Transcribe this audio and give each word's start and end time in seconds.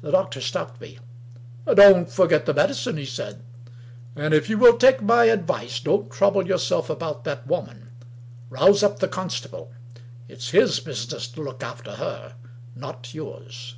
The 0.00 0.10
doctor 0.12 0.40
stopped 0.40 0.80
me." 0.80 0.98
Don't 1.74 2.08
forget 2.08 2.46
the 2.46 2.54
medicine," 2.54 2.96
he 2.96 3.02
s^id." 3.04 3.40
And 4.16 4.32
if 4.32 4.48
you 4.48 4.56
will 4.56 4.78
take 4.78 5.02
my 5.02 5.24
advice, 5.24 5.80
don't 5.80 6.10
trouble 6.10 6.46
yourself 6.46 6.88
about 6.88 7.24
that 7.24 7.46
woman. 7.46 7.90
Rouse 8.48 8.82
up 8.82 9.00
the 9.00 9.06
constable. 9.08 9.70
It's 10.28 10.52
his 10.52 10.80
business 10.80 11.28
to 11.32 11.42
look 11.42 11.62
after 11.62 11.96
her— 11.96 12.36
not 12.74 13.12
yours." 13.12 13.76